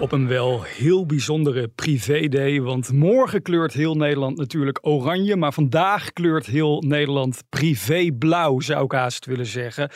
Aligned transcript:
Op 0.00 0.12
een 0.12 0.28
wel 0.28 0.62
heel 0.62 1.06
bijzondere 1.06 1.68
privé-day, 1.68 2.60
want 2.60 2.92
morgen 2.92 3.42
kleurt 3.42 3.72
heel 3.72 3.94
Nederland 3.94 4.36
natuurlijk 4.36 4.78
oranje, 4.82 5.36
maar 5.36 5.52
vandaag 5.52 6.12
kleurt 6.12 6.46
heel 6.46 6.82
Nederland 6.86 7.42
privé-blauw, 7.48 8.60
zou 8.60 8.84
ik 8.84 8.92
haast 8.92 9.26
willen 9.26 9.46
zeggen. 9.46 9.90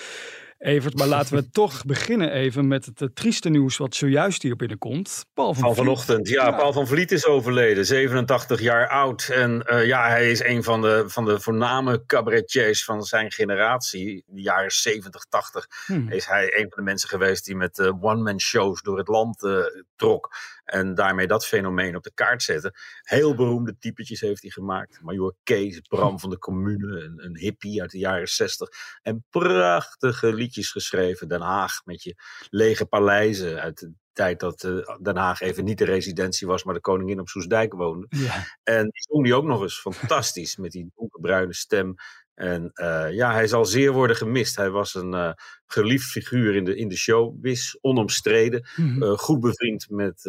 Evert, 0.63 0.99
maar 0.99 1.07
laten 1.07 1.35
we 1.35 1.51
toch 1.63 1.85
beginnen 1.85 2.33
even 2.33 2.69
met 2.69 2.87
het, 2.87 3.01
eh, 3.01 3.09
trieste 3.15 3.49
nieuws 3.49 3.77
wat 3.77 3.95
zojuist 3.95 4.43
hier 4.43 4.57
binnenkomt. 4.57 5.25
Paul 5.35 5.55
van, 5.55 5.63
van 5.63 5.75
vanochtend, 5.75 6.29
ja, 6.29 6.51
Paul 6.51 6.73
van 6.73 6.87
Vliet 6.87 7.13
is 7.13 7.27
overleden, 7.27 7.87
87 7.87 8.61
jaar 8.61 8.89
oud. 8.89 9.29
En 9.33 9.67
uh, 9.67 9.87
ja, 9.87 10.09
hij 10.09 10.31
is 10.31 10.45
een 10.45 10.63
van 10.63 10.81
de, 10.81 11.05
van 11.07 11.25
de 11.25 11.41
voorname 11.41 12.05
cabaretiers 12.07 12.85
van 12.85 13.03
zijn 13.03 13.33
generatie. 13.33 14.25
In 14.27 14.35
de 14.35 14.41
jaren 14.41 14.71
70, 14.71 15.25
80 15.29 15.67
hmm. 15.87 16.11
is 16.11 16.27
hij 16.27 16.45
een 16.45 16.67
van 16.69 16.73
de 16.75 16.83
mensen 16.83 17.09
geweest 17.09 17.45
die 17.45 17.57
met 17.57 17.79
uh, 17.79 18.05
one-man 18.05 18.41
shows 18.41 18.83
door 18.83 18.99
het 18.99 19.09
land 19.09 19.43
uh, 19.43 19.65
trok. 19.97 20.31
En 20.65 20.95
daarmee 20.95 21.27
dat 21.27 21.47
fenomeen 21.47 21.97
op 21.97 22.03
de 22.03 22.13
kaart 22.15 22.43
zetten. 22.43 22.73
Heel 23.03 23.35
beroemde 23.35 23.77
typetjes 23.79 24.21
heeft 24.21 24.43
hij 24.43 24.51
gemaakt. 24.51 25.01
Major 25.01 25.35
Kees, 25.43 25.81
Bram 25.81 26.21
van 26.21 26.31
de 26.31 26.39
Commune, 26.39 27.01
een, 27.01 27.25
een 27.25 27.37
hippie 27.37 27.81
uit 27.81 27.91
de 27.91 27.99
jaren 27.99 28.29
60. 28.29 28.69
En 29.03 29.25
prachtige 29.31 30.35
liedjes 30.35 30.52
geschreven. 30.61 31.29
Den 31.29 31.41
Haag 31.41 31.85
met 31.85 32.03
je 32.03 32.15
lege 32.51 32.87
paleizen 32.87 33.61
uit 33.61 33.79
de 33.79 33.93
tijd 34.13 34.41
dat 34.41 34.63
uh, 34.63 34.97
Den 35.03 35.17
Haag 35.17 35.41
even 35.41 35.65
niet 35.65 35.79
de 35.79 35.85
residentie 35.85 36.47
was, 36.47 36.65
maar 36.65 36.75
de 36.75 36.81
koningin 36.81 37.21
op 37.21 37.29
Soesdijk 37.29 37.73
woonde. 37.73 38.07
Ja. 38.09 38.45
En 38.63 38.83
die 38.83 39.05
zong 39.09 39.25
die 39.25 39.35
ook 39.35 39.45
nog 39.45 39.63
eens 39.63 39.81
fantastisch 39.81 40.57
met 40.57 40.71
die 40.71 40.91
donkerbruine 40.95 41.55
stem. 41.55 41.95
En 42.35 42.71
uh, 42.75 43.13
ja, 43.13 43.33
hij 43.33 43.47
zal 43.47 43.65
zeer 43.65 43.93
worden 43.93 44.17
gemist. 44.17 44.57
Hij 44.57 44.71
was 44.71 44.95
een 44.95 45.13
uh, 45.13 45.33
geliefd 45.67 46.11
figuur 46.11 46.55
in 46.55 46.65
de, 46.65 46.77
in 46.77 46.89
de 46.89 46.97
showbiz, 46.97 47.75
onomstreden. 47.81 48.69
Mm 48.77 48.93
-hmm. 48.93 49.03
uh, 49.03 49.19
goed 49.19 49.41
bevriend 49.41 49.91
met 49.91 50.23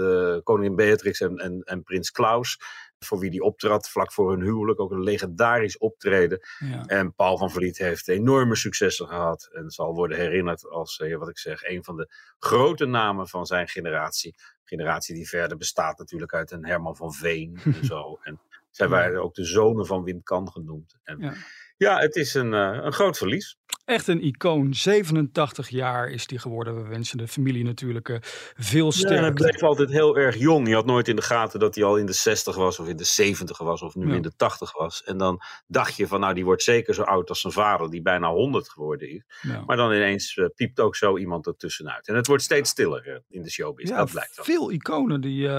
koningin 0.43 0.75
Beatrix 0.75 1.19
en, 1.19 1.37
en, 1.37 1.61
en 1.63 1.83
prins 1.83 2.11
Klaus. 2.11 2.59
Voor 3.03 3.19
wie 3.19 3.29
die 3.29 3.41
optrad 3.41 3.89
vlak 3.89 4.11
voor 4.11 4.31
hun 4.31 4.41
huwelijk. 4.41 4.79
Ook 4.79 4.91
een 4.91 5.03
legendarisch 5.03 5.77
optreden. 5.77 6.39
Ja. 6.59 6.85
En 6.85 7.13
Paul 7.13 7.37
van 7.37 7.51
Vliet 7.51 7.77
heeft 7.77 8.07
enorme 8.07 8.55
successen 8.55 9.07
gehad. 9.07 9.49
En 9.53 9.69
zal 9.69 9.93
worden 9.93 10.17
herinnerd 10.17 10.69
als, 10.69 11.03
wat 11.17 11.29
ik 11.29 11.37
zeg, 11.37 11.63
een 11.63 11.83
van 11.83 11.95
de 11.95 12.07
grote 12.39 12.85
namen 12.85 13.27
van 13.27 13.45
zijn 13.45 13.67
generatie. 13.67 14.35
Generatie 14.63 15.15
die 15.15 15.29
verder 15.29 15.57
bestaat 15.57 15.97
natuurlijk 15.97 16.33
uit 16.33 16.51
een 16.51 16.65
Herman 16.65 16.95
van 16.95 17.13
Veen 17.13 17.59
en 17.81 17.85
zo. 17.85 18.19
En 18.21 18.39
zij 18.71 18.87
waren 18.87 19.23
ook 19.23 19.33
de 19.33 19.45
zonen 19.45 19.85
van 19.85 20.03
Wim 20.03 20.23
Kan 20.23 20.51
genoemd. 20.51 20.95
En, 21.03 21.19
ja. 21.19 21.33
Ja, 21.77 21.99
het 21.99 22.15
is 22.15 22.33
een, 22.33 22.53
uh, 22.53 22.79
een 22.81 22.93
groot 22.93 23.17
verlies. 23.17 23.57
Echt 23.85 24.07
een 24.07 24.23
icoon. 24.23 24.73
87 24.73 25.69
jaar 25.69 26.09
is 26.09 26.23
hij 26.29 26.37
geworden. 26.37 26.83
We 26.83 26.89
wensen 26.89 27.17
de 27.17 27.27
familie 27.27 27.63
natuurlijk 27.63 28.09
uh, 28.09 28.17
veel 28.55 28.91
sterkte. 28.91 29.15
Ja, 29.15 29.21
hij 29.21 29.31
bleef 29.31 29.63
altijd 29.63 29.89
heel 29.89 30.17
erg 30.17 30.37
jong. 30.37 30.67
Je 30.67 30.73
had 30.73 30.85
nooit 30.85 31.07
in 31.07 31.15
de 31.15 31.21
gaten 31.21 31.59
dat 31.59 31.75
hij 31.75 31.83
al 31.83 31.97
in 31.97 32.05
de 32.05 32.13
60 32.13 32.55
was 32.55 32.79
of 32.79 32.87
in 32.87 32.97
de 32.97 33.03
70 33.03 33.57
was 33.57 33.81
of 33.81 33.95
nu 33.95 34.07
ja. 34.07 34.15
in 34.15 34.21
de 34.21 34.35
80 34.35 34.77
was. 34.77 35.03
En 35.03 35.17
dan 35.17 35.41
dacht 35.67 35.95
je 35.95 36.07
van 36.07 36.19
nou 36.19 36.33
die 36.33 36.45
wordt 36.45 36.63
zeker 36.63 36.93
zo 36.93 37.01
oud 37.01 37.29
als 37.29 37.41
zijn 37.41 37.53
vader 37.53 37.89
die 37.89 38.01
bijna 38.01 38.29
100 38.29 38.69
geworden 38.69 39.09
is. 39.09 39.23
Ja. 39.41 39.63
Maar 39.65 39.77
dan 39.77 39.93
ineens 39.93 40.35
uh, 40.35 40.45
piept 40.55 40.79
ook 40.79 40.95
zo 40.95 41.17
iemand 41.17 41.47
ertussenuit. 41.47 42.07
En 42.07 42.15
het 42.15 42.27
wordt 42.27 42.43
steeds 42.43 42.69
stiller 42.69 43.23
in 43.29 43.41
de 43.41 43.51
showbiz. 43.51 43.89
Ja, 43.89 43.97
dat 43.97 44.11
blijkt 44.11 44.35
wel. 44.35 44.45
Veel 44.45 44.71
iconen 44.71 45.21
die 45.21 45.49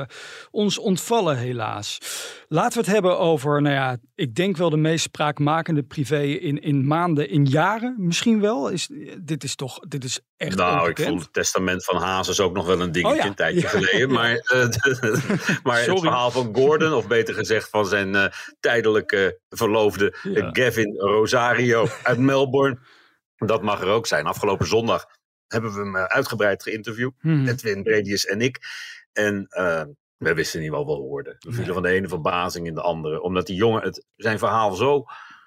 ons 0.51 0.79
ontvallen 0.79 1.37
helaas. 1.37 1.99
Laten 2.49 2.73
we 2.73 2.85
het 2.85 2.95
hebben 2.95 3.19
over, 3.19 3.63
nou 3.63 3.75
ja, 3.75 3.97
ik 4.15 4.35
denk 4.35 4.57
wel 4.57 4.71
de 4.71 4.77
meest 4.77 5.05
spraakmakende 5.05 5.83
privé 5.83 6.23
in, 6.23 6.63
in 6.63 6.87
maanden, 6.87 7.29
in 7.29 7.45
jaren 7.45 7.97
misschien 8.15 8.41
wel? 8.41 8.69
Is, 8.69 8.89
dit 9.19 9.45
is 9.45 9.55
toch, 9.55 9.79
dit 9.79 10.05
is 10.05 10.21
echt 10.37 10.57
Nou, 10.57 10.73
onbekend. 10.73 10.99
ik 10.99 11.07
vond 11.07 11.23
het 11.23 11.33
testament 11.33 11.85
van 11.85 11.97
Hazes 11.97 12.41
ook 12.41 12.55
nog 12.55 12.67
wel 12.67 12.81
een 12.81 12.93
dingetje 12.93 13.17
oh 13.17 13.23
ja. 13.23 13.29
een 13.29 13.35
tijdje 13.35 13.61
ja. 13.61 13.69
geleden. 13.69 14.13
Maar, 14.19 14.33
uh, 14.33 14.67
maar 15.65 15.85
het 15.85 16.01
verhaal 16.01 16.31
van 16.31 16.55
Gordon, 16.55 16.93
of 16.93 17.07
beter 17.07 17.35
gezegd 17.35 17.69
van 17.69 17.87
zijn 17.87 18.15
uh, 18.15 18.27
tijdelijke 18.61 19.41
verloofde 19.49 20.17
ja. 20.23 20.49
Gavin 20.53 20.95
Rosario 20.97 21.87
uit 22.03 22.19
Melbourne. 22.19 22.79
Dat 23.37 23.63
mag 23.63 23.81
er 23.81 23.89
ook 23.89 24.07
zijn. 24.07 24.27
Afgelopen 24.27 24.67
zondag 24.67 25.07
hebben 25.47 25.73
we 25.73 25.79
hem 25.79 25.97
uitgebreid 25.97 26.63
geïnterviewd. 26.63 27.15
Hmm. 27.21 27.49
Edwin 27.49 27.83
Bredius 27.83 28.27
en 28.27 28.41
ik. 28.41 28.59
En 29.13 29.47
uh, 29.51 29.83
we 30.17 30.35
wisten 30.35 30.61
niet 30.61 30.71
wat 30.71 30.87
hoorden. 30.87 31.37
We 31.39 31.53
vielen 31.53 31.75
van 31.75 31.83
de 31.83 31.89
ene 31.89 32.09
verbazing 32.09 32.67
in 32.67 32.75
de 32.75 32.83
andere. 32.83 33.21
Omdat 33.21 33.47
die 33.47 33.57
jongen 33.57 33.83
het, 33.83 34.07
zijn 34.17 34.39
verhaal 34.39 34.75
zo 34.75 35.05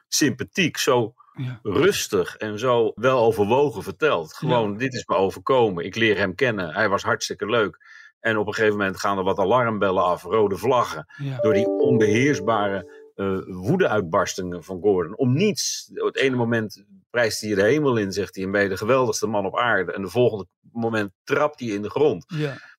sympathiek, 0.07 0.78
zo 0.78 1.13
ja. 1.38 1.59
rustig 1.64 2.36
en 2.36 2.59
zo 2.59 2.92
wel 2.96 3.20
overwogen 3.20 3.84
verteld. 3.84 4.34
Gewoon, 4.34 4.72
ja. 4.72 4.78
dit 4.78 4.94
is 4.94 5.06
me 5.06 5.16
overkomen. 5.16 5.86
Ik 5.86 5.96
leer 5.96 6.18
hem 6.18 6.36
kennen. 6.36 6.74
Hij 6.74 6.90
was 6.90 7.03
hartstikke 7.03 7.46
leuk. 7.46 7.78
En 8.20 8.38
op 8.38 8.48
een 8.48 8.53
gegeven 8.53 8.78
moment 8.78 9.00
gaan 9.00 9.18
er 9.18 9.24
wat 9.24 9.40
alarmbellen 9.40 10.03
af, 10.03 10.24
rode 10.24 10.58
vlaggen. 10.58 11.06
Ja. 11.18 11.38
Door 11.38 11.53
die 11.53 11.68
onbeheersbare 11.68 12.92
uh, 13.16 13.40
woede-uitbarstingen 13.47 14.64
van 14.64 14.81
Gordon. 14.81 15.18
Om 15.18 15.34
niets. 15.34 15.92
Op 15.94 16.06
het 16.06 16.18
ene 16.18 16.36
moment 16.36 16.84
prijst 17.09 17.42
hij 17.42 17.56
de 17.56 17.64
hemel 17.64 17.97
in, 17.97 18.12
zegt 18.12 18.36
hij, 18.36 18.44
en 18.44 18.52
ben 18.52 18.64
je 18.64 18.70
de 18.70 18.78
geweldigste 18.78 19.28
man 19.28 19.46
op 19.46 19.58
aarde. 19.58 19.92
En 19.92 20.02
de 20.02 20.09
volgende 20.09 20.47
moment 20.72 21.12
trapt 21.24 21.59
hij 21.59 21.70
in 21.70 21.81
de 21.81 21.90
grond. 21.90 22.26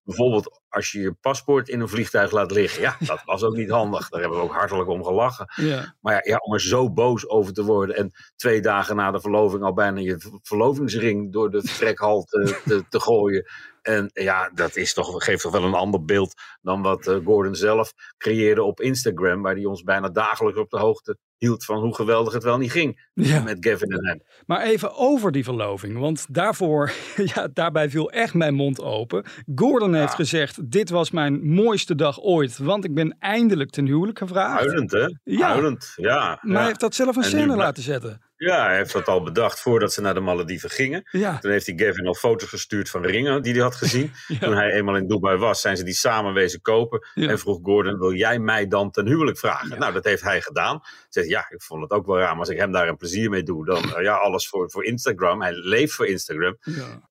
Bijvoorbeeld 0.08 0.60
als 0.68 0.92
je 0.92 1.00
je 1.00 1.12
paspoort 1.12 1.68
in 1.68 1.80
een 1.80 1.88
vliegtuig 1.88 2.30
laat 2.30 2.50
liggen. 2.50 2.82
Ja, 2.82 2.96
dat 3.00 3.22
was 3.24 3.42
ook 3.42 3.56
niet 3.56 3.70
handig. 3.70 4.08
Daar 4.08 4.20
hebben 4.20 4.38
we 4.38 4.44
ook 4.44 4.52
hartelijk 4.52 4.88
om 4.88 5.04
gelachen. 5.04 5.52
Ja. 5.56 5.94
Maar 6.00 6.14
ja, 6.14 6.20
ja, 6.22 6.36
om 6.36 6.52
er 6.52 6.60
zo 6.60 6.92
boos 6.92 7.28
over 7.28 7.52
te 7.52 7.64
worden 7.64 7.96
en 7.96 8.12
twee 8.36 8.60
dagen 8.60 8.96
na 8.96 9.10
de 9.10 9.20
verloving 9.20 9.62
al 9.62 9.72
bijna 9.72 10.00
je 10.00 10.38
verlovingsring 10.42 11.32
door 11.32 11.50
de 11.50 11.62
vertrekhal 11.62 12.24
te, 12.24 12.60
te, 12.64 12.84
te 12.88 13.00
gooien. 13.00 13.50
En 13.82 14.10
ja, 14.12 14.50
dat 14.54 14.76
is 14.76 14.94
toch, 14.94 15.24
geeft 15.24 15.42
toch 15.42 15.52
wel 15.52 15.64
een 15.64 15.74
ander 15.74 16.04
beeld 16.04 16.34
dan 16.60 16.82
wat 16.82 17.06
uh, 17.06 17.24
Gordon 17.24 17.54
zelf 17.54 17.92
creëerde 18.18 18.62
op 18.62 18.80
Instagram. 18.80 19.42
Waar 19.42 19.54
hij 19.54 19.64
ons 19.64 19.82
bijna 19.82 20.08
dagelijks 20.08 20.58
op 20.58 20.70
de 20.70 20.78
hoogte 20.78 21.18
hield 21.38 21.64
van 21.64 21.80
hoe 21.80 21.94
geweldig 21.94 22.32
het 22.32 22.42
wel 22.42 22.58
niet 22.58 22.72
ging 22.72 23.10
ja. 23.14 23.42
met 23.42 23.56
Gavin 23.60 23.90
en 23.90 24.06
hem. 24.06 24.22
Maar 24.46 24.62
even 24.62 24.96
over 24.96 25.32
die 25.32 25.44
verloving, 25.44 25.98
want 25.98 26.26
daarvoor, 26.28 26.92
ja, 27.34 27.48
daarbij 27.52 27.90
viel 27.90 28.10
echt 28.10 28.34
mijn 28.34 28.54
mond 28.54 28.82
open. 28.82 29.24
Gordon 29.54 29.94
heeft 29.94 30.14
gezegd, 30.14 30.70
dit 30.70 30.90
was 30.90 31.10
mijn 31.10 31.46
mooiste 31.46 31.94
dag 31.94 32.20
ooit, 32.20 32.58
want 32.58 32.84
ik 32.84 32.94
ben 32.94 33.16
eindelijk 33.18 33.70
ten 33.70 33.86
huwelijk 33.86 34.18
gevraagd. 34.18 34.64
Huilend, 34.64 34.90
hè? 34.90 35.08
Ja. 35.24 35.48
Huilend, 35.48 35.92
ja. 35.96 36.38
Maar 36.42 36.56
hij 36.56 36.66
heeft 36.66 36.80
dat 36.80 36.94
zelf 36.94 37.16
een 37.16 37.24
scène 37.24 37.56
laten 37.56 37.82
zetten. 37.82 38.20
Ja, 38.38 38.66
hij 38.66 38.76
heeft 38.76 38.92
dat 38.92 39.08
al 39.08 39.22
bedacht 39.22 39.60
voordat 39.60 39.92
ze 39.92 40.00
naar 40.00 40.14
de 40.14 40.20
Malediven 40.20 40.70
gingen. 40.70 41.08
Ja. 41.10 41.38
Toen 41.38 41.50
heeft 41.50 41.66
hij 41.66 41.74
Gavin 41.76 42.06
al 42.06 42.14
foto's 42.14 42.48
gestuurd 42.48 42.90
van 42.90 43.04
ringen 43.04 43.42
die 43.42 43.52
hij 43.52 43.62
had 43.62 43.74
gezien. 43.74 44.12
ja. 44.28 44.38
Toen 44.38 44.54
hij 44.54 44.72
eenmaal 44.72 44.96
in 44.96 45.06
Dubai 45.06 45.36
was, 45.36 45.60
zijn 45.60 45.76
ze 45.76 45.84
die 45.84 45.94
samen 45.94 46.32
wezen 46.32 46.60
kopen. 46.60 47.06
Ja. 47.14 47.28
En 47.28 47.38
vroeg 47.38 47.58
Gordon, 47.62 47.98
wil 47.98 48.12
jij 48.12 48.38
mij 48.38 48.66
dan 48.66 48.90
ten 48.90 49.06
huwelijk 49.06 49.38
vragen? 49.38 49.78
Nou, 49.78 49.92
dat 49.92 50.04
heeft 50.04 50.22
hij 50.22 50.40
gedaan. 50.40 50.80
Zegt, 51.08 51.28
ja, 51.28 51.46
ik 51.50 51.62
vond 51.62 51.82
het 51.82 51.90
ook 51.90 52.06
wel 52.06 52.18
raar, 52.18 52.30
maar 52.30 52.38
als 52.38 52.48
ik 52.48 52.58
hem 52.58 52.72
daar 52.72 52.88
een 52.88 52.96
plezier 52.96 53.30
mee 53.30 53.42
doe, 53.42 53.64
dan 53.64 53.84
uh, 53.84 54.02
ja, 54.02 54.14
alles 54.14 54.48
voor, 54.48 54.70
voor 54.70 54.84
Instagram. 54.84 55.42
Hij 55.42 55.52
leeft 55.52 55.92
voor 55.92 56.06
Instagram. 56.06 56.58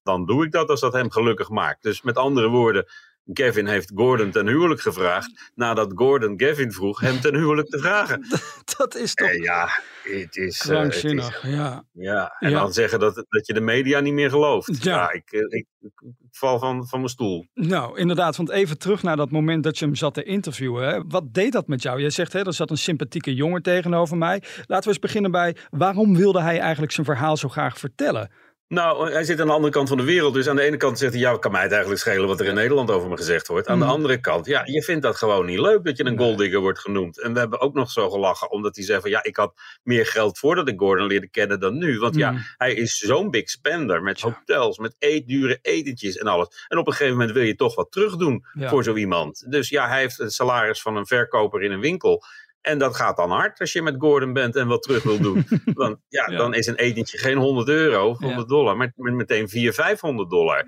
Dan 0.04 0.26
doe 0.26 0.46
ik 0.46 0.52
dat 0.52 0.70
als 0.70 0.80
dat 0.80 0.94
hem 0.94 1.12
gelukkig 1.12 1.50
maakt. 1.50 1.84
Dus 1.84 2.02
met 2.02 2.18
andere 2.18 2.48
woorden, 2.48 2.86
Gavin 3.34 3.68
heeft 3.68 3.92
Gordon 3.96 4.32
ten 4.32 4.48
huwelijk 4.48 4.82
gevraagd. 4.82 5.32
Nadat 5.56 5.92
Gordon 5.96 6.34
Gavin 6.40 6.72
vroeg 6.72 7.00
hem 7.00 7.20
ten 7.22 7.36
huwelijk 7.36 7.68
te 7.68 7.80
vragen. 7.80 8.26
Dat 8.78 8.96
is 8.96 9.14
toch. 9.14 9.34
Ja, 9.34 9.70
het 10.04 10.36
is. 10.36 10.58
Krankzinnig, 10.58 11.46
uh, 11.46 11.52
ja. 11.52 11.84
Ja, 11.92 12.36
en 12.40 12.50
ja. 12.50 12.60
dan 12.60 12.74
zeggen 12.74 13.00
dat, 13.00 13.26
dat 13.30 13.48
je 13.48 13.54
de 13.54 13.62
media 13.62 14.00
niet 14.00 14.14
meer 14.14 14.30
gelooft. 14.30 14.84
Ja, 14.84 14.96
ja 14.96 15.12
ik, 15.12 15.32
ik, 15.32 15.66
ik, 15.80 15.94
val 16.32 16.60
van, 16.60 16.88
van 16.88 17.00
mijn 17.00 17.12
stoel. 17.12 17.46
Nou, 17.54 18.00
inderdaad, 18.00 18.36
want 18.36 18.50
even 18.50 18.78
terug 18.78 19.04
naar 19.04 19.16
dat 19.16 19.32
moment 19.32 19.64
dat 19.64 19.78
je 19.78 19.86
hem 19.86 19.96
zat 19.96 20.14
te 20.14 20.24
interviewen. 20.24 20.88
Hè. 20.88 21.02
Wat 21.08 21.34
deed 21.34 21.52
dat 21.52 21.68
met 21.68 21.82
jou? 21.82 22.00
Jij 22.02 22.10
zegt, 22.10 22.34
hè, 22.34 22.46
er 22.46 22.54
zat 22.54 22.70
een 22.70 22.78
sympathieke 22.78 23.34
jongen 23.34 23.62
tegenover 23.62 24.18
mij. 24.18 24.44
Laten 24.66 24.84
we 24.84 24.90
eens 24.90 25.00
beginnen 25.00 25.32
bij 25.32 25.56
waarom 25.70 26.16
wilde 26.16 26.42
hij 26.42 26.60
eigenlijk 26.60 26.92
zijn 26.92 27.06
verhaal 27.06 27.38
zo 27.38 27.50
graag 27.50 27.78
vertellen? 27.78 28.32
Nou, 28.68 29.12
hij 29.12 29.24
zit 29.24 29.42
aan 29.42 29.48
de 29.48 29.54
andere 29.54 29.74
kant 29.74 29.88
van 29.88 29.98
de 29.98 30.04
wereld. 30.04 30.34
Dus 30.34 30.48
aan 30.48 30.56
de 30.56 30.62
ene 30.62 30.78
kant 30.78 30.98
zegt 30.98 31.14
hij, 31.14 31.22
ja, 31.22 31.38
kan 31.38 31.52
mij 31.52 31.62
het 31.62 31.72
eigenlijk 31.72 32.02
schelen 32.02 32.28
wat 32.28 32.40
er 32.40 32.46
in 32.46 32.54
Nederland 32.54 32.92
over 32.92 33.10
me 33.10 33.18
gezegd 33.18 33.48
wordt. 33.48 33.68
Aan 33.68 33.80
de 33.80 33.86
andere 33.86 34.20
kant, 34.20 34.46
ja, 34.46 34.62
je 34.66 34.84
vindt 34.84 35.04
dat 35.04 35.16
gewoon 35.16 35.46
niet 35.46 35.60
leuk 35.60 35.84
dat 35.86 35.98
je 35.98 36.06
een 36.06 36.18
golddigger 36.18 36.60
wordt 36.60 36.80
genoemd. 36.80 37.22
En 37.22 37.34
we 37.34 37.40
hebben 37.40 37.60
ook 37.60 37.74
nog 37.74 37.92
zo 37.92 38.10
gelachen, 38.10 38.52
omdat 38.52 38.76
hij 38.76 38.86
zei 38.86 39.02
van, 39.02 39.10
ja, 39.10 39.24
ik 39.24 39.36
had 39.36 39.54
meer 39.84 40.06
geld 40.06 40.40
voordat 40.40 40.68
ik 40.68 40.80
Gordon 40.80 41.08
leerde 41.08 41.30
kennen 41.30 41.60
dan 41.60 41.78
nu. 41.78 42.00
Want 42.00 42.16
ja, 42.16 42.36
hij 42.58 42.74
is 42.74 42.98
zo'n 42.98 43.30
big 43.30 43.50
spender 43.50 44.02
met 44.02 44.22
hotels, 44.22 44.78
met 44.78 44.96
eet, 45.00 45.28
dure 45.28 45.60
etentjes 45.62 46.18
en 46.18 46.28
alles. 46.28 46.66
En 46.68 46.78
op 46.78 46.88
een 46.88 46.94
gegeven 46.94 47.18
moment 47.18 47.32
wil 47.32 47.44
je 47.44 47.56
toch 47.56 47.76
wat 47.76 47.92
terugdoen 47.92 48.46
voor 48.54 48.84
zo 48.84 48.96
iemand. 48.96 49.52
Dus 49.52 49.70
ja, 49.70 49.88
hij 49.88 50.00
heeft 50.00 50.18
het 50.18 50.34
salaris 50.34 50.82
van 50.82 50.96
een 50.96 51.08
verkoper 51.08 51.62
in 51.62 51.72
een 51.72 51.80
winkel. 51.80 52.24
En 52.68 52.78
dat 52.78 52.96
gaat 52.96 53.18
dan 53.18 53.32
hard 53.32 53.60
als 53.60 53.74
je 53.74 53.82
met 53.82 53.96
Gordon 53.98 54.34
bent 54.34 54.56
en 54.56 54.68
wat 54.68 54.84
terug 54.84 55.04
wil 55.04 55.20
doen. 55.20 55.46
Dan, 55.74 56.00
ja, 56.08 56.26
dan 56.26 56.54
is 56.54 56.68
een 56.68 56.76
etentje 56.76 57.18
geen 57.18 57.38
100 57.38 57.68
euro, 57.68 58.16
100 58.20 58.48
dollar, 58.48 58.78
maar 58.78 58.92
meteen 58.96 59.50
400, 59.50 59.76
500 59.76 60.30
dollar 60.30 60.66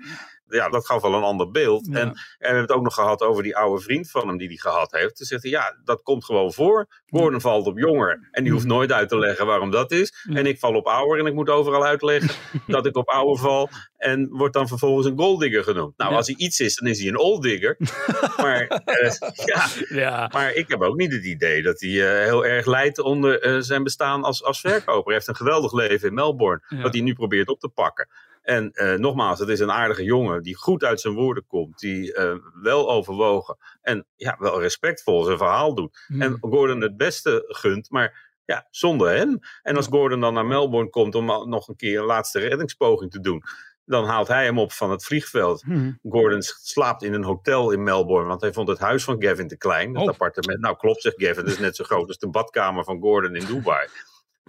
ja, 0.50 0.68
dat 0.68 0.86
gaf 0.86 1.02
wel 1.02 1.14
een 1.14 1.22
ander 1.22 1.50
beeld. 1.50 1.86
En, 1.86 1.94
en, 1.94 2.10
we 2.12 2.46
hebben 2.46 2.62
het 2.62 2.72
ook 2.72 2.82
nog 2.82 2.94
gehad 2.94 3.22
over 3.22 3.42
die 3.42 3.56
oude 3.56 3.82
vriend 3.82 4.10
van 4.10 4.28
hem 4.28 4.36
die 4.36 4.48
hij 4.48 4.56
gehad 4.56 4.92
heeft. 4.92 5.18
Ze 5.18 5.24
zegt, 5.24 5.42
ja, 5.42 5.76
dat 5.84 6.02
komt 6.02 6.24
gewoon 6.24 6.52
voor. 6.52 6.86
Gordon 7.06 7.40
valt 7.40 7.66
op 7.66 7.78
jonger 7.78 8.28
en 8.30 8.42
die 8.42 8.52
hoeft 8.52 8.66
nooit 8.66 8.92
uit 8.92 9.08
te 9.08 9.18
leggen 9.18 9.46
waarom 9.46 9.70
dat 9.70 9.90
is. 9.90 10.26
En 10.34 10.46
ik 10.46 10.58
val 10.58 10.74
op 10.74 10.86
ouder 10.86 11.18
en 11.18 11.26
ik 11.26 11.34
moet 11.34 11.50
overal 11.50 11.84
uitleggen 11.84 12.30
dat 12.66 12.86
ik 12.86 12.96
op 12.96 13.08
ouder 13.08 13.38
val. 13.38 13.68
En 13.96 14.28
wordt 14.30 14.54
dan 14.54 14.68
vervolgens 14.68 15.06
een 15.06 15.18
golddigger 15.18 15.64
genoemd. 15.64 15.96
Nou, 15.96 16.14
als 16.14 16.26
hij 16.26 16.36
iets 16.36 16.60
is, 16.60 16.74
dan 16.76 16.88
is 16.88 16.98
hij 16.98 17.08
een 17.08 17.18
olddigger. 17.18 17.76
maar, 18.42 18.82
uh, 19.02 19.12
ja. 19.44 19.66
ja. 19.88 20.30
maar 20.32 20.54
ik 20.54 20.68
heb 20.68 20.80
ook 20.80 20.96
niet 20.96 21.12
het 21.12 21.24
idee 21.24 21.62
dat 21.62 21.80
hij 21.80 21.90
uh, 21.90 22.24
heel 22.24 22.46
erg 22.46 22.66
leidt 22.66 22.98
onder 22.98 23.46
uh, 23.46 23.60
zijn 23.60 23.82
bestaan 23.82 24.22
als, 24.22 24.44
als 24.44 24.60
verkoper. 24.60 25.04
Hij 25.04 25.14
heeft 25.14 25.28
een 25.28 25.36
geweldig 25.36 25.72
leven 25.72 26.08
in 26.08 26.14
Melbourne, 26.14 26.82
wat 26.82 26.92
hij 26.92 27.02
nu 27.02 27.12
probeert 27.12 27.48
op 27.48 27.60
te 27.60 27.68
pakken. 27.68 28.08
En 28.42 28.70
uh, 28.72 28.94
nogmaals, 28.94 29.38
het 29.38 29.48
is 29.48 29.60
een 29.60 29.70
aardige 29.70 30.04
jongen 30.04 30.42
die 30.42 30.56
goed 30.56 30.84
uit 30.84 31.00
zijn 31.00 31.14
woorden 31.14 31.46
komt, 31.46 31.78
die 31.78 32.18
uh, 32.18 32.34
wel 32.62 32.90
overwogen 32.90 33.56
en 33.82 34.06
ja, 34.16 34.36
wel 34.38 34.60
respectvol 34.60 35.24
zijn 35.24 35.38
verhaal 35.38 35.74
doet. 35.74 36.04
Hmm. 36.06 36.22
En 36.22 36.38
Gordon 36.40 36.80
het 36.80 36.96
beste 36.96 37.44
gunt, 37.46 37.90
maar 37.90 38.32
ja, 38.44 38.66
zonder 38.70 39.16
hem. 39.16 39.38
En 39.62 39.76
als 39.76 39.86
Gordon 39.86 40.20
dan 40.20 40.34
naar 40.34 40.46
Melbourne 40.46 40.90
komt 40.90 41.14
om 41.14 41.48
nog 41.48 41.68
een 41.68 41.76
keer 41.76 41.98
een 41.98 42.04
laatste 42.04 42.38
reddingspoging 42.38 43.10
te 43.10 43.20
doen, 43.20 43.42
dan 43.84 44.04
haalt 44.04 44.28
hij 44.28 44.44
hem 44.44 44.58
op 44.58 44.72
van 44.72 44.90
het 44.90 45.04
vliegveld. 45.04 45.62
Hmm. 45.62 45.98
Gordon 46.02 46.42
slaapt 46.42 47.02
in 47.02 47.12
een 47.12 47.24
hotel 47.24 47.70
in 47.70 47.82
Melbourne, 47.82 48.28
want 48.28 48.40
hij 48.40 48.52
vond 48.52 48.68
het 48.68 48.78
huis 48.78 49.04
van 49.04 49.22
Gavin 49.22 49.48
te 49.48 49.56
klein. 49.56 49.94
Het 49.94 50.02
oh. 50.02 50.08
appartement. 50.08 50.60
Nou, 50.60 50.76
klopt, 50.76 51.02
zegt 51.02 51.22
Gavin. 51.22 51.44
Het 51.44 51.52
is 51.52 51.58
net 51.58 51.76
zo 51.76 51.84
groot 51.84 52.08
als 52.08 52.18
de 52.18 52.28
badkamer 52.28 52.84
van 52.84 53.00
Gordon 53.00 53.36
in 53.36 53.46
Dubai. 53.46 53.88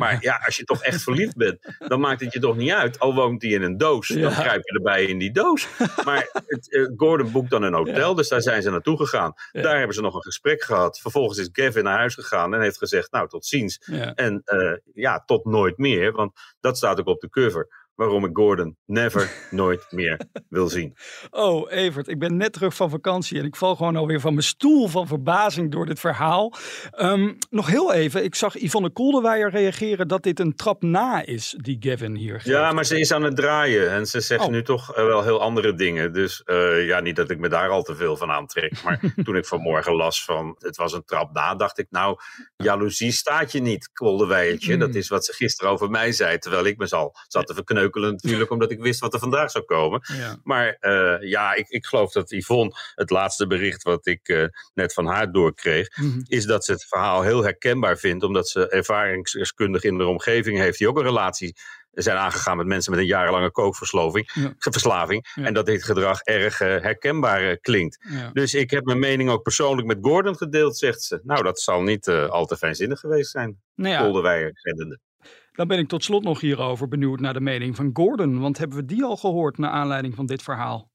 Maar 0.02 0.18
ja, 0.20 0.42
als 0.46 0.58
je 0.58 0.64
toch 0.64 0.84
echt 0.84 1.04
verliefd 1.08 1.36
bent, 1.36 1.76
dan 1.88 2.00
maakt 2.00 2.22
het 2.22 2.34
je 2.34 2.40
toch 2.40 2.56
niet 2.56 2.72
uit. 2.72 3.00
Al 3.00 3.16
woont 3.16 3.42
hij 3.42 3.52
in 3.52 3.62
een 3.62 3.78
doos, 3.78 4.08
dan 4.08 4.34
kruip 4.34 4.68
je 4.68 4.74
erbij 4.74 5.06
in 5.06 5.18
die 5.18 5.32
doos. 5.32 5.68
Maar 6.06 6.30
het, 6.46 6.68
uh, 6.70 6.90
Gordon 6.96 7.32
boekt 7.32 7.50
dan 7.50 7.64
een 7.64 7.74
hotel, 7.74 8.16
dus 8.16 8.30
daar 8.30 8.42
zijn 8.42 8.62
ze 8.62 8.70
naartoe 8.70 8.98
gegaan. 8.98 9.34
Daar 9.52 9.78
hebben 9.78 9.96
ze 9.96 10.02
nog 10.02 10.16
een 10.16 10.22
gesprek 10.22 10.64
gehad. 10.64 11.00
Vervolgens 11.00 11.40
is 11.40 11.50
Gavin 11.52 11.84
naar 11.84 11.98
huis 11.98 12.14
gegaan 12.14 12.54
en 12.54 12.62
heeft 12.62 12.78
gezegd, 12.78 13.12
nou, 13.12 13.28
tot 13.28 13.46
ziens. 13.46 13.78
En 14.16 14.42
uh, 14.46 14.78
ja, 14.94 15.24
tot 15.26 15.46
nooit 15.46 15.78
meer, 15.78 16.12
want 16.12 16.32
dat 16.60 16.78
staat 16.78 17.00
ook 17.00 17.08
op 17.08 17.22
de 17.22 17.30
cover 17.30 17.81
waarom 17.96 18.26
ik 18.26 18.30
Gordon 18.34 18.78
never, 18.86 19.32
nooit 19.50 19.86
meer 19.90 20.20
wil 20.50 20.68
zien. 20.68 20.96
Oh, 21.30 21.72
Evert, 21.72 22.08
ik 22.08 22.20
ben 22.20 22.38
net 22.38 22.54
terug 22.54 22.76
van 22.76 22.90
vakantie 22.90 23.40
en 23.40 23.46
ik 23.46 23.56
val 23.56 23.76
gewoon 23.76 23.96
alweer 23.96 24.20
van 24.20 24.34
mijn 24.34 24.46
stoel 24.46 24.88
van 24.88 25.08
verbazing 25.08 25.72
door 25.72 25.86
dit 25.86 26.00
verhaal. 26.00 26.54
Um, 27.00 27.38
nog 27.50 27.68
heel 27.68 27.94
even, 27.94 28.24
ik 28.24 28.36
zag 28.36 28.56
Yvonne 28.56 28.90
Koldewijer 28.90 29.50
reageren 29.50 30.08
dat 30.08 30.24
dit 30.24 30.40
een 30.40 30.56
trap 30.56 30.82
na 30.82 31.26
is 31.26 31.56
die 31.58 31.78
Gavin 31.80 32.16
hier 32.16 32.34
geeft. 32.34 32.46
Ja, 32.46 32.72
maar 32.72 32.86
ze 32.86 33.00
is 33.00 33.12
aan 33.12 33.24
het 33.24 33.36
draaien 33.36 33.92
en 33.92 34.06
ze 34.06 34.22
zegt 34.22 34.44
oh. 34.44 34.50
nu 34.50 34.64
toch 34.64 34.98
uh, 34.98 35.06
wel 35.06 35.24
heel 35.24 35.42
andere 35.42 35.74
dingen. 35.74 36.14
Dus 36.14 36.44
uh, 36.46 36.86
ja, 36.88 37.00
niet 37.00 37.16
dat 37.16 37.30
ik 37.30 37.40
me 37.40 37.50
daar 37.50 37.70
al 37.70 37.84
te 37.84 37.96
veel 37.96 38.18
van 38.18 38.32
aantrek. 38.32 38.84
Maar 38.84 39.00
toen 39.24 39.36
ik 39.36 39.46
vanmorgen 39.46 39.94
las 39.94 40.24
van 40.24 40.56
het 40.60 40.76
was 40.76 40.94
een 40.94 41.04
trap 41.04 41.34
na, 41.34 41.56
dacht 41.56 41.80
ik 41.80 41.88
nou, 41.90 42.18
jaloezie 42.56 43.12
staat 43.12 43.52
je 43.52 43.62
niet, 43.62 43.90
Koldewijertje. 43.94 44.74
Mm. 44.74 44.80
Dat 44.80 44.96
is 44.96 45.08
wat 45.08 45.26
ze 45.26 45.34
gisteren 45.34 45.72
over 45.72 45.90
mij 45.90 46.12
zei, 46.12 46.38
terwijl 46.38 46.66
ik 46.66 46.78
me 46.78 46.88
zal 46.88 47.16
zat 47.28 47.48
te 47.48 47.54
natuurlijk, 47.90 48.52
omdat 48.62 48.72
ik 48.72 48.80
wist 48.80 49.00
wat 49.00 49.14
er 49.14 49.20
vandaag 49.20 49.52
zou 49.52 49.64
komen. 49.64 50.02
Maar 50.44 50.78
uh, 50.82 51.30
ja, 51.30 51.54
ik, 51.54 51.68
ik 51.68 51.86
geloof 51.86 52.12
dat 52.12 52.32
Yvonne, 52.32 52.76
het 52.96 53.10
laatste 53.10 53.48
bericht 53.48 53.84
wat 53.84 54.08
ik 54.08 54.30
uh, 54.30 54.46
net 54.74 54.94
van 54.94 55.06
haar 55.06 55.32
doorkreeg, 55.32 55.98
mm 55.98 56.12
-hmm. 56.12 56.24
is 56.28 56.46
dat 56.46 56.66
ze 56.66 56.72
het 56.72 56.86
verhaal 56.86 57.22
heel 57.22 57.44
herkenbaar 57.44 57.98
vindt, 57.98 58.24
omdat 58.24 58.50
ze 58.50 58.70
ervaringsdeskundig 58.70 59.84
in 59.84 59.98
de 59.98 60.06
omgeving 60.06 60.58
heeft, 60.58 60.78
die 60.78 60.88
ook 60.88 60.98
een 60.98 61.04
relatie 61.04 61.56
zijn 61.92 62.18
aangegaan 62.18 62.58
met 62.58 62.66
mensen 62.66 62.92
met 62.92 63.00
een 63.00 63.08
jarenlange 63.08 63.52
kookverslaving. 63.52 64.32
Ja. 64.34 64.54
Verslaving, 64.58 65.32
ja. 65.36 65.44
En 65.44 65.54
dat 65.54 65.66
dit 65.66 65.84
gedrag 65.84 66.22
erg 66.22 66.60
uh, 66.60 66.68
herkenbaar 66.68 67.44
uh, 67.44 67.56
klinkt. 67.62 68.06
Ja. 68.10 68.30
Dus 68.34 68.54
ik 68.54 68.72
heb 68.72 68.86
mijn 68.86 69.00
mening 69.00 69.30
ook 69.30 69.44
persoonlijk 69.44 69.88
met 69.88 69.98
Gordon 70.02 70.38
gedeeld, 70.38 70.78
zegt 70.78 71.02
ze. 71.02 71.20
Nou, 71.24 71.44
dat 71.44 71.60
zal 71.60 71.82
niet 71.82 72.08
uh, 72.08 72.30
al 72.30 72.46
te 72.46 72.58
fijnzinnig 72.58 73.00
geweest 73.00 73.32
zijn. 73.32 73.62
Nou 73.76 73.94
ja. 73.94 74.02
Kolderweijer 74.02 74.52
reddende. 74.54 75.00
Dan 75.52 75.68
ben 75.68 75.80
ik 75.80 75.88
tot 75.88 76.04
slot 76.04 76.24
nog 76.24 76.42
hierover 76.42 76.88
benieuwd 76.88 77.20
naar 77.20 77.34
de 77.34 77.42
mening 77.42 77.76
van 77.76 77.90
Gordon. 77.94 78.40
Want 78.40 78.58
hebben 78.58 78.78
we 78.78 78.86
die 78.86 79.04
al 79.04 79.18
gehoord 79.18 79.58
naar 79.58 79.72
aanleiding 79.72 80.16
van 80.16 80.26
dit 80.26 80.42
verhaal? 80.42 80.90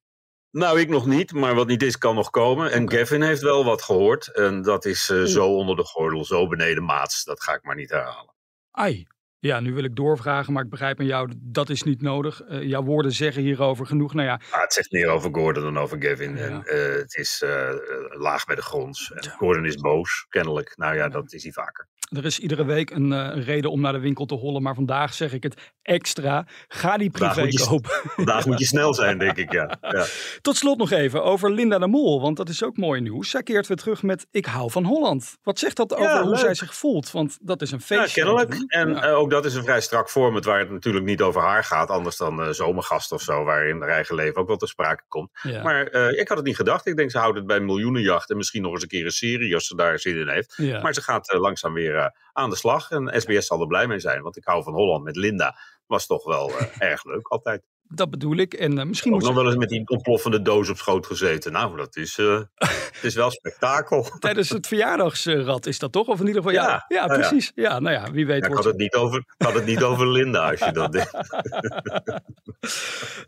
Nou, 0.50 0.80
ik 0.80 0.88
nog 0.88 1.06
niet, 1.06 1.32
maar 1.32 1.54
wat 1.54 1.66
niet 1.66 1.82
is, 1.82 1.98
kan 1.98 2.14
nog 2.14 2.30
komen. 2.30 2.72
En. 2.72 2.90
Gavin 2.90 3.22
heeft 3.22 3.42
wel 3.42 3.64
wat 3.64 3.82
gehoord. 3.82 4.32
En 4.32 4.62
dat 4.62 4.84
is 4.84 5.10
uh, 5.10 5.24
zo 5.24 5.46
onder 5.46 5.76
de 5.76 5.84
gordel, 5.84 6.24
zo 6.24 6.46
beneden 6.46 6.84
maats. 6.84 7.24
Dat 7.24 7.42
ga 7.42 7.54
ik 7.54 7.62
maar 7.62 7.76
niet 7.76 7.90
herhalen. 7.90 8.34
Ai. 8.70 9.06
Ja, 9.46 9.60
nu 9.60 9.74
wil 9.74 9.84
ik 9.84 9.96
doorvragen, 9.96 10.52
maar 10.52 10.64
ik 10.64 10.70
begrijp 10.70 11.00
aan 11.00 11.06
jou, 11.06 11.32
dat 11.36 11.68
is 11.70 11.82
niet 11.82 12.02
nodig. 12.02 12.42
Uh, 12.48 12.62
jouw 12.62 12.82
woorden 12.82 13.12
zeggen 13.12 13.42
hierover 13.42 13.86
genoeg. 13.86 14.14
Nou 14.14 14.26
ja. 14.26 14.40
Ah, 14.50 14.60
het 14.60 14.72
zegt 14.72 14.92
meer 14.92 15.08
over 15.08 15.30
Gordon 15.32 15.62
dan 15.62 15.78
over 15.78 16.02
Gavin. 16.02 16.36
Ja. 16.36 16.42
En, 16.42 16.52
uh, 16.52 16.94
het 16.94 17.16
is 17.16 17.42
uh, 17.44 17.70
laag 18.08 18.44
bij 18.44 18.54
de 18.54 18.62
grond. 18.62 19.10
Gordon 19.36 19.64
is 19.64 19.76
boos, 19.76 20.26
kennelijk. 20.28 20.76
Nou 20.76 20.96
ja, 20.96 21.08
dat 21.08 21.32
is 21.32 21.42
hij 21.42 21.52
vaker. 21.52 21.88
Er 22.08 22.24
is 22.24 22.38
iedere 22.38 22.64
week 22.64 22.90
een, 22.90 23.12
uh, 23.12 23.44
reden 23.44 23.70
om 23.70 23.80
naar 23.80 23.92
de 23.92 23.98
winkel 23.98 24.26
te 24.26 24.34
hollen. 24.34 24.62
Maar 24.62 24.74
vandaag 24.74 25.14
zeg 25.14 25.32
ik 25.32 25.42
het 25.42 25.72
extra. 25.82 26.46
Ga 26.68 26.96
die 26.96 27.10
privé 27.10 27.34
vandaag 27.34 27.52
je, 27.52 27.66
kopen. 27.66 27.90
Vandaag 27.90 28.46
moet 28.46 28.58
je 28.58 28.64
snel 28.64 28.94
zijn, 28.94 29.18
denk 29.18 29.36
ik, 29.36 29.52
ja. 29.52 29.78
ja. 29.80 30.04
Tot 30.40 30.56
slot 30.56 30.78
nog 30.78 30.90
even 30.90 31.24
over 31.24 31.52
Linda 31.52 31.78
de 31.78 31.86
Mol. 31.86 32.20
Want 32.20 32.36
dat 32.36 32.48
is 32.48 32.62
ook 32.62 32.76
mooi 32.76 33.00
nieuws. 33.00 33.30
Zij 33.30 33.42
keert 33.42 33.66
weer 33.66 33.76
terug 33.76 34.02
met 34.02 34.26
Ik 34.30 34.46
hou 34.46 34.70
van 34.70 34.84
Holland. 34.84 35.36
Wat 35.42 35.58
zegt 35.58 35.76
dat 35.76 35.94
over 35.94 36.04
ja, 36.04 36.22
hoe 36.22 36.36
zij 36.36 36.54
zich 36.54 36.74
voelt? 36.74 37.10
Want 37.10 37.38
dat 37.40 37.62
is 37.62 37.70
een 37.70 37.80
feestje. 37.80 38.20
Ja, 38.20 38.26
kennelijk. 38.26 38.64
En 38.66 38.88
uh, 38.88 39.18
ook 39.18 39.30
dat 39.30 39.35
is 39.44 39.54
een 39.54 39.64
vrij 39.64 39.80
strak 39.80 40.10
format 40.10 40.44
waar 40.44 40.58
het 40.58 40.70
natuurlijk 40.70 41.04
niet 41.04 41.22
over 41.22 41.40
haar 41.40 41.64
gaat. 41.64 41.90
Anders 41.90 42.16
dan 42.16 42.40
uh, 42.40 42.50
zomergast 42.50 43.12
of 43.12 43.22
zo. 43.22 43.44
Waarin 43.44 43.80
haar 43.80 43.90
eigen 43.90 44.14
leven 44.14 44.40
ook 44.40 44.46
wel 44.46 44.56
te 44.56 44.66
sprake 44.66 45.04
komt. 45.08 45.30
Maar 45.62 45.92
ik 45.92 46.28
had 46.28 46.36
het 46.36 46.46
niet 46.46 46.56
gedacht. 46.56 46.86
Ik 46.86 46.96
denk 46.96 47.10
ze 47.10 47.18
houdt 47.18 47.36
het 47.36 47.46
bij 47.46 47.60
miljoenenjacht. 47.60 48.30
En 48.30 48.36
misschien 48.36 48.62
nog 48.62 48.72
eens 48.72 48.82
een 48.82 48.88
keer 48.88 49.04
een 49.04 49.10
serie 49.10 49.54
als 49.54 49.66
ze 49.66 49.76
daar 49.76 49.98
zin 49.98 50.16
in 50.16 50.28
heeft. 50.28 50.58
Maar 50.58 50.94
ze 50.94 51.02
gaat 51.02 51.32
langzaam 51.32 51.72
weer 51.72 52.12
aan 52.32 52.50
de 52.50 52.56
slag. 52.56 52.90
En 52.90 53.20
SBS 53.20 53.46
zal 53.46 53.60
er 53.60 53.66
blij 53.66 53.86
mee 53.86 54.00
zijn, 54.00 54.22
want 54.22 54.36
ik 54.36 54.44
hou 54.44 54.62
van 54.62 54.72
Holland 54.72 55.04
met 55.04 55.16
Linda. 55.16 55.58
Was 55.86 56.06
toch 56.06 56.24
wel 56.24 56.52
erg 56.78 57.04
leuk 57.04 57.28
altijd. 57.28 57.62
Dat 57.88 58.10
bedoel 58.10 58.36
ik. 58.36 58.54
En 58.54 58.78
uh, 58.78 58.84
misschien 58.84 59.14
Ook 59.14 59.22
nog 59.22 59.34
wel 59.34 59.46
eens 59.46 59.56
met 59.56 59.68
die 59.68 59.88
ontploffende 59.88 60.42
doos 60.42 60.68
op 60.68 60.76
schoot 60.76 61.06
gezeten. 61.06 61.52
Nou, 61.52 61.76
dat 61.76 61.96
is, 61.96 62.18
uh, 62.18 62.40
het 62.94 62.98
is 63.02 63.14
wel 63.14 63.30
spektakel. 63.30 64.02
Tijdens 64.18 64.48
het 64.48 64.66
verjaardagsrad 64.66 65.66
is 65.66 65.78
dat 65.78 65.92
toch? 65.92 66.06
Of 66.06 66.20
in 66.20 66.26
ieder 66.26 66.42
geval, 66.42 66.56
ja, 66.56 66.68
ja, 66.68 66.84
ja 66.88 67.06
nou 67.06 67.20
precies. 67.20 67.52
Ja. 67.54 67.62
ja. 67.62 67.78
nou 67.78 67.94
ja, 67.94 68.10
wie 68.12 68.26
weet. 68.26 68.40
Ja, 68.40 68.48
ik 68.48 68.54
had 68.54 68.64
het, 68.64 68.76
niet 68.76 68.94
over, 68.94 69.24
had 69.38 69.54
het 69.54 69.66
niet 69.66 69.82
over 69.82 70.08
Linda 70.08 70.50
als 70.50 70.60
je 70.60 70.72
dat 70.72 70.92
deed. 70.92 71.10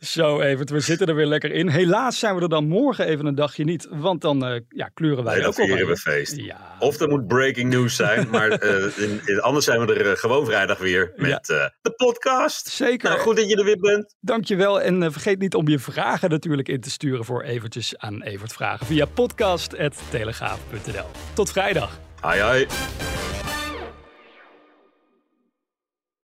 Zo, 0.15 0.41
Evert, 0.41 0.71
we 0.71 0.81
zitten 0.81 1.07
er 1.07 1.15
weer 1.15 1.27
lekker 1.27 1.53
in. 1.53 1.69
Helaas 1.69 2.19
zijn 2.19 2.35
we 2.35 2.43
er 2.43 2.49
dan 2.49 2.69
morgen 2.69 3.07
even 3.07 3.27
een 3.27 3.35
dagje 3.35 3.65
niet. 3.65 3.89
Want 3.91 4.21
dan 4.21 4.53
uh, 4.53 4.61
ja, 4.69 4.89
kleuren 4.95 5.25
wij 5.25 5.37
nee, 5.37 5.47
ook 5.47 5.55
vieren 5.55 5.87
we 5.87 5.97
feest. 5.97 6.43
Of 6.79 7.01
er 7.01 7.09
moet 7.09 7.27
breaking 7.27 7.73
news 7.73 7.97
zijn. 7.97 8.29
maar 8.31 8.63
in, 8.63 9.21
in, 9.25 9.41
anders 9.41 9.65
zijn 9.65 9.87
we 9.87 9.95
er 9.95 10.17
gewoon 10.17 10.45
vrijdag 10.45 10.79
weer 10.79 11.13
met 11.17 11.47
de 11.47 11.93
podcast. 11.97 12.69
Zeker. 12.69 13.09
Nou, 13.09 13.21
goed 13.21 13.37
dat 13.37 13.49
je 13.49 13.57
er 13.57 13.65
weer 13.65 13.81
bent. 13.81 14.17
Dank 14.21 14.48
Dankjewel 14.49 14.83
en 14.83 15.03
uh, 15.03 15.11
vergeet 15.11 15.39
niet 15.39 15.55
om 15.55 15.69
je 15.69 15.79
vragen 15.79 16.31
natuurlijk 16.31 16.69
in 16.69 16.81
te 16.81 16.91
sturen 16.91 17.25
voor 17.25 17.43
eventjes 17.43 17.99
aan 17.99 18.23
Evert 18.23 18.53
Vragen 18.53 18.87
via 18.87 19.05
podcast.telegraaf.nl. 19.05 21.07
Tot 21.35 21.51
vrijdag. 21.51 22.01
Hoi 22.21 22.41
hoi. 22.41 22.67